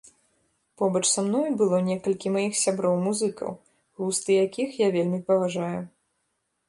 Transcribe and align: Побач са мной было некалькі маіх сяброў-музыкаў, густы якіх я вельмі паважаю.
Побач 0.81 1.01
са 1.09 1.21
мной 1.27 1.49
было 1.59 1.77
некалькі 1.89 2.27
маіх 2.37 2.57
сяброў-музыкаў, 2.63 3.51
густы 4.05 4.31
якіх 4.45 4.69
я 4.85 4.93
вельмі 4.97 5.19
паважаю. 5.29 5.81